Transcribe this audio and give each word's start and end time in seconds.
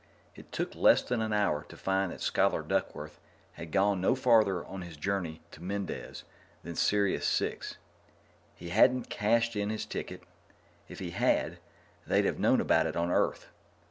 It 0.33 0.51
took 0.51 0.73
less 0.73 1.03
than 1.03 1.21
an 1.21 1.31
hour 1.31 1.63
to 1.65 1.77
find 1.77 2.11
that 2.11 2.21
Scholar 2.21 2.63
Duckworth 2.63 3.19
had 3.53 3.71
gone 3.71 4.01
no 4.01 4.15
farther 4.15 4.65
on 4.65 4.81
his 4.81 4.97
journey 4.97 5.41
to 5.51 5.61
Mendez 5.61 6.23
than 6.63 6.73
Sirius 6.73 7.37
VI. 7.37 7.59
He 8.55 8.69
hadn't 8.69 9.11
cashed 9.11 9.55
in 9.55 9.69
his 9.69 9.85
ticket; 9.85 10.23
if 10.87 10.97
he 10.97 11.11
had, 11.11 11.59
they'd 12.07 12.25
have 12.25 12.39
known 12.39 12.59
about 12.59 12.87
it 12.87 12.95
on 12.95 13.11
Earth. 13.11 13.49